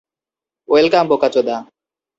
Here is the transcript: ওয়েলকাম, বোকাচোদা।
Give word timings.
ওয়েলকাম, 0.69 1.05
বোকাচোদা। 1.07 1.57